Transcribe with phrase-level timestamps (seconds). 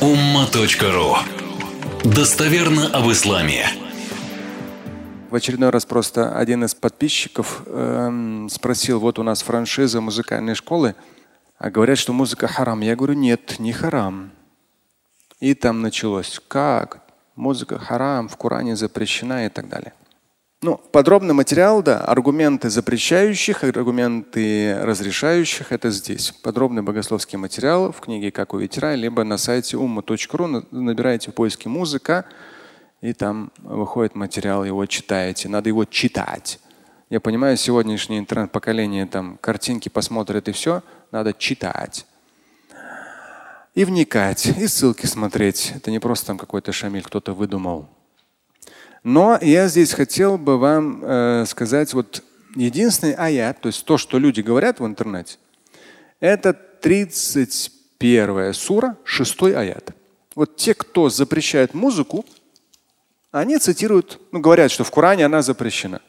[0.00, 1.16] umma.ru
[2.04, 3.66] Достоверно об исламе.
[5.30, 10.94] В очередной раз просто один из подписчиков эм, спросил, вот у нас франшиза музыкальной школы,
[11.58, 12.82] а говорят, что музыка харам.
[12.82, 14.32] Я говорю, нет, не харам.
[15.40, 17.00] И там началось, как
[17.34, 19.94] музыка харам, в Коране запрещена и так далее.
[20.62, 26.30] Ну, подробный материал, да, аргументы запрещающих, аргументы разрешающих– это здесь.
[26.30, 31.68] Подробный богословский материал в книге «Как у ветера», либо на сайте umma.ru набираете в поиске
[31.68, 32.24] «музыка»,
[33.02, 35.50] и там выходит материал, его читаете.
[35.50, 36.58] Надо его читать.
[37.10, 40.82] Я понимаю, сегодняшнее интернет-поколение там картинки посмотрят и все.
[41.12, 42.06] Надо читать.
[43.74, 45.74] И вникать, и ссылки смотреть.
[45.76, 47.90] Это не просто там какой-то шамиль кто-то выдумал.
[49.06, 52.24] Но я здесь хотел бы вам э, сказать вот
[52.56, 55.36] единственный аят, то есть то, что люди говорят в интернете,
[56.18, 59.90] это 31 сура, 6 аят.
[60.34, 62.26] Вот те, кто запрещает музыку,
[63.30, 66.02] они цитируют, ну, говорят, что в Коране она запрещена.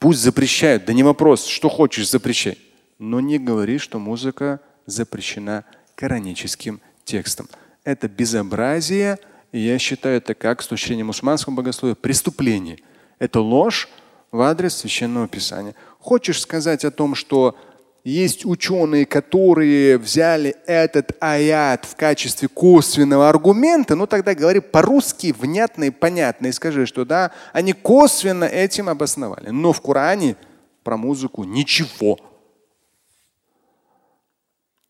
[0.00, 2.58] Пусть запрещают, да не вопрос, что хочешь запрещай.
[2.98, 7.48] Но не говори, что музыка запрещена кораническим текстом.
[7.84, 9.20] Это безобразие,
[9.58, 12.78] я считаю это как с точки зрения мусульманского богословия преступление.
[13.18, 13.88] Это ложь
[14.30, 15.74] в адрес священного писания.
[15.98, 17.56] Хочешь сказать о том, что
[18.04, 25.84] есть ученые, которые взяли этот аят в качестве косвенного аргумента, ну тогда говори по-русски внятно
[25.84, 29.50] и понятно и скажи, что да, они косвенно этим обосновали.
[29.50, 30.36] Но в Коране
[30.82, 32.18] про музыку ничего.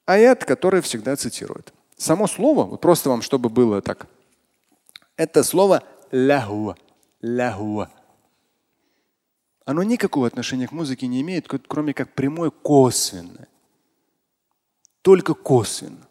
[0.07, 1.73] Аят, который всегда цитируют.
[1.97, 4.07] Само слово, вот просто вам, чтобы было так
[5.21, 5.83] это слово
[6.13, 6.77] лахуа.
[7.23, 7.91] Лахуа.
[9.67, 13.47] Оно никакого отношения к музыке не имеет, кроме как прямое косвенное.
[15.03, 16.09] Только косвенно.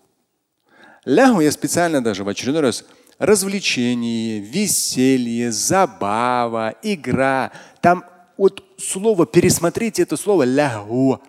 [1.06, 2.86] Лаху я специально даже в очередной раз
[3.18, 7.52] развлечение, веселье, забава, игра.
[7.82, 8.06] Там
[8.38, 11.20] вот слово, пересмотрите это слово лаху.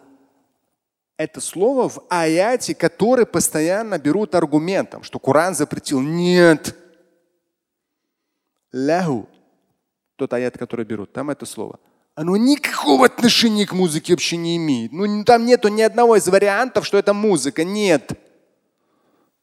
[1.16, 6.03] Это слово в аяте, который постоянно берут аргументом, что Коран запретил.
[6.03, 6.77] Нет.
[8.72, 9.28] Лаху,
[10.16, 11.78] тот аят, который берут, там это слово.
[12.14, 14.92] Оно никакого отношения к музыке вообще не имеет.
[14.92, 17.64] Ну, там нету ни одного из вариантов, что это музыка.
[17.64, 18.12] Нет.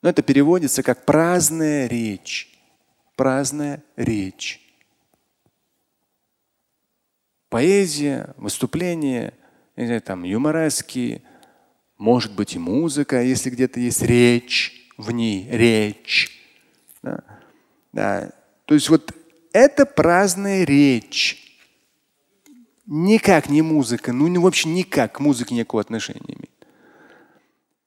[0.01, 2.55] Но это переводится как праздная речь.
[3.15, 4.61] Праздная речь.
[7.49, 9.33] Поэзия, выступления,
[10.05, 11.23] там, юмореские,
[11.97, 16.43] может быть и музыка, если где-то есть речь в ней, речь.
[17.01, 17.23] Да.
[17.91, 18.31] Да.
[18.67, 19.15] То есть вот
[19.53, 21.43] это праздная речь.
[22.85, 26.51] Никак не музыка, ну вообще никак к музыке никакого отношения не имеет.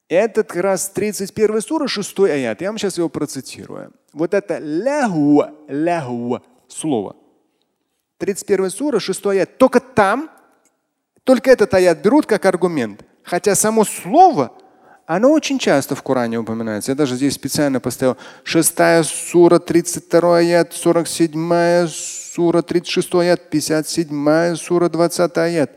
[0.08, 2.60] Этот как раз 31 сура, 6 аят.
[2.60, 3.92] Я вам сейчас его процитирую.
[4.12, 7.14] Вот это лахуа, лахуа слово.
[8.18, 9.58] 31 сура, 6 аят.
[9.58, 10.30] Только там,
[11.24, 13.04] только этот аят берут как аргумент.
[13.22, 14.58] Хотя само слово
[15.16, 16.92] оно очень часто в Коране упоминается.
[16.92, 18.16] Я даже здесь специально поставил.
[18.44, 25.72] 6 сура, 32 аят, 47 сура, 36 аят, 57 сура, 20 аят,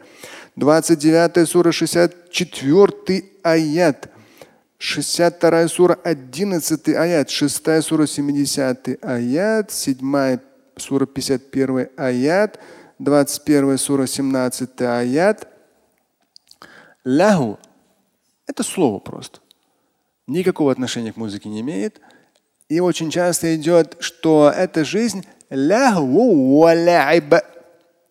[0.56, 4.10] 29 сура, 64 аят,
[4.78, 10.38] 62 сура, 11 аят, 6 сура, 70 аят, 7
[10.78, 12.60] сура, 51 аят,
[13.00, 15.48] 21 сура, 17 аят.
[17.04, 17.58] Лаху
[18.54, 19.40] это слово просто.
[20.28, 22.00] Никакого отношения к музыке не имеет.
[22.70, 25.26] И очень часто идет, что эта жизнь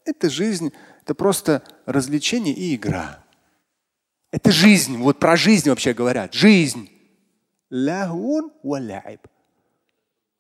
[0.04, 0.72] это жизнь,
[1.04, 3.24] это просто развлечение и игра.
[4.32, 6.34] Это жизнь, вот про жизнь вообще говорят.
[6.34, 6.90] Жизнь.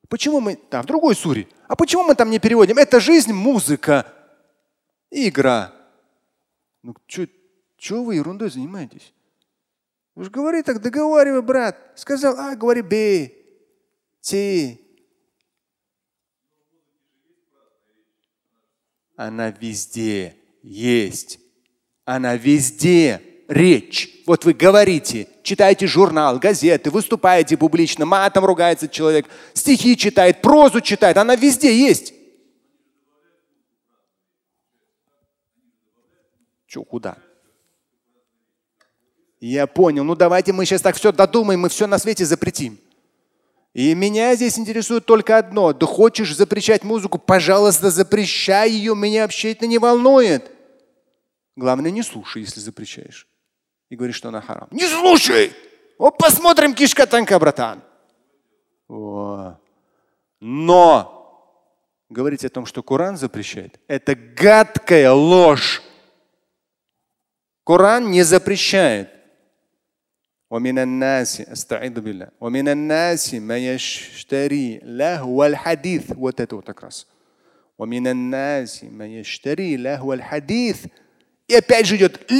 [0.08, 2.76] Почему мы, там, в другой суре, а почему мы там не переводим?
[2.76, 4.12] Это жизнь, музыка
[5.10, 5.72] и игра.
[6.82, 9.12] Ну, что вы ерундой занимаетесь?
[10.14, 11.76] Уж говори так, договаривай, брат.
[11.94, 13.32] Сказал А, говори Б,
[14.20, 14.78] С.
[19.16, 21.38] Она везде есть.
[22.04, 24.22] Она везде речь.
[24.26, 31.16] Вот вы говорите, читаете журнал, газеты, выступаете публично, матом ругается человек, стихи читает, прозу читает.
[31.16, 32.14] Она везде есть.
[36.66, 37.18] Че, куда?
[39.48, 42.78] Я понял, ну давайте мы сейчас так все додумаем, мы все на свете запретим.
[43.74, 45.72] И меня здесь интересует только одно.
[45.72, 50.50] Да хочешь запрещать музыку, пожалуйста, запрещай ее, меня вообще это не волнует.
[51.56, 53.26] Главное, не слушай, если запрещаешь.
[53.88, 54.68] И говоришь, что она харам.
[54.70, 55.52] Не слушай!
[55.98, 57.82] Вот посмотрим кишка танка, братан.
[60.40, 61.18] Но
[62.08, 65.82] говорить о том, что Коран запрещает, это гадкая ложь.
[67.64, 69.21] Коран не запрещает.
[70.51, 77.05] ومن الناس استعيذ بالله ومن الناس من يشتري لهو الحديث вот это вот как раз
[77.77, 80.85] ومن الناس من يشتري لهو الحديث
[81.47, 82.31] и опять же идет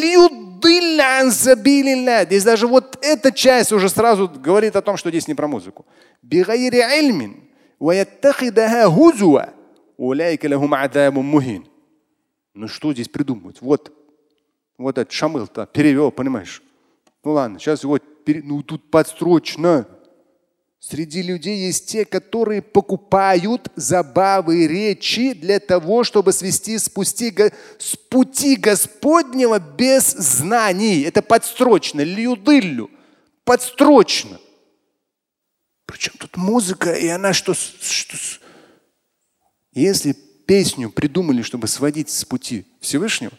[2.26, 5.86] Здесь даже вот эта часть уже сразу говорит о том, что здесь не про музыку.
[12.54, 13.62] Ну что здесь придумывать?
[13.62, 13.94] Вот,
[14.78, 16.62] вот этот Шамыл-то перевел, понимаешь?
[17.25, 19.87] Ну ладно, сейчас его, ну тут подстрочно.
[20.81, 27.33] Среди людей есть те, которые покупают забавы речи для того, чтобы свести с пути,
[27.79, 31.03] с пути Господнего без знаний.
[31.03, 32.91] Это подстрочно, льюдылю,
[33.45, 34.41] подстрочно.
[35.87, 38.17] Причем тут музыка, и она что, что...
[39.73, 40.17] Если
[40.47, 43.33] песню придумали, чтобы сводить с пути Всевышнего,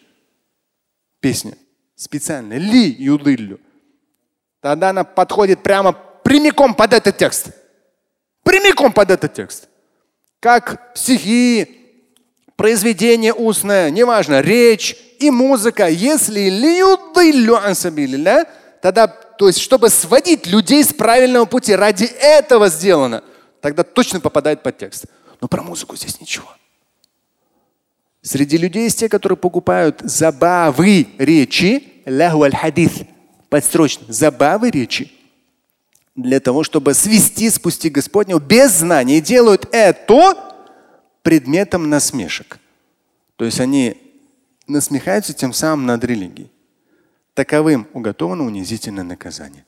[1.19, 1.57] песня
[1.95, 3.59] специально, ли юдылю,
[4.63, 7.49] тогда она подходит прямо прямиком под этот текст.
[8.43, 9.67] Прямиком под этот текст.
[10.39, 11.99] Как стихи,
[12.55, 15.89] произведение устное, неважно, речь и музыка.
[15.89, 16.49] Если
[18.81, 23.21] тогда, то есть, чтобы сводить людей с правильного пути, ради этого сделано,
[23.59, 25.07] тогда точно попадает под текст.
[25.41, 26.47] Но про музыку здесь ничего.
[28.21, 33.01] Среди людей есть те, которые покупают забавы речи, лаху аль-хадис,
[33.53, 35.11] подстрочно, забавы речи,
[36.15, 39.19] для того, чтобы свести с пути Господнего без знания.
[39.19, 40.35] И делают это
[41.21, 42.57] предметом насмешек.
[43.35, 43.95] То есть они
[44.65, 46.49] насмехаются тем самым над религией.
[47.35, 49.65] Таковым уготовано унизительное наказание.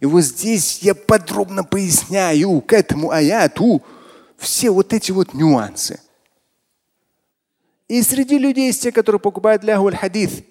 [0.00, 3.82] И вот здесь я подробно поясняю к этому аяту
[4.38, 6.00] все вот эти вот нюансы.
[7.86, 10.42] И среди людей есть те, которые покупают лягу хадис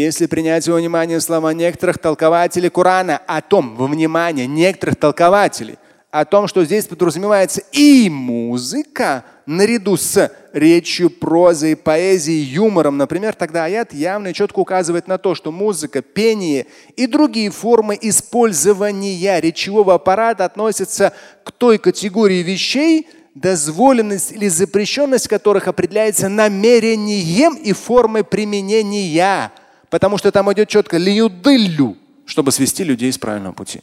[0.00, 5.76] если принять во внимание слова некоторых толкователей Корана о том, во внимание некоторых толкователей,
[6.10, 13.64] о том, что здесь подразумевается и музыка, наряду с речью, прозой, поэзией, юмором, например, тогда
[13.64, 16.66] аят явно и четко указывает на то, что музыка, пение
[16.96, 21.12] и другие формы использования речевого аппарата относятся
[21.44, 29.50] к той категории вещей, дозволенность или запрещенность которых определяется намерением и формой применения
[29.92, 33.82] потому что там идет четко лиюдылю, чтобы свести людей с правильного пути.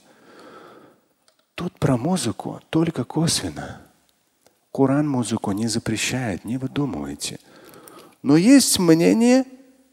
[1.54, 3.80] Тут про музыку только косвенно.
[4.74, 7.38] Коран музыку не запрещает, не выдумывайте.
[8.24, 9.46] Но есть мнение,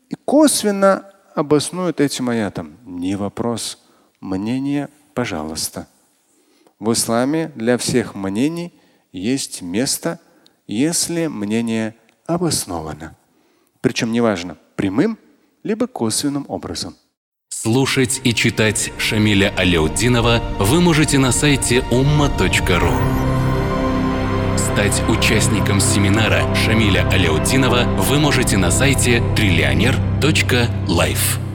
[0.09, 1.05] и косвенно
[1.35, 2.79] обоснуют этим аятом.
[2.87, 3.79] Не вопрос.
[4.23, 5.87] Мнение, пожалуйста.
[6.79, 8.73] В исламе для всех мнений
[9.13, 10.19] есть место,
[10.67, 13.15] если мнение обосновано.
[13.83, 15.19] Причем неважно, прямым
[15.67, 16.95] либо косвенным образом.
[17.49, 22.93] Слушать и читать Шамиля Аляутдинова вы можете на сайте umma.ru.
[24.57, 31.46] Стать участником семинара Шамиля Аляутдинова вы можете на сайте триллионер.life.